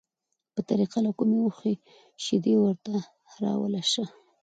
[0.53, 1.73] په طریقه له کومې اوښې
[2.23, 2.95] شیدې ورته
[3.43, 4.05] راولوشه،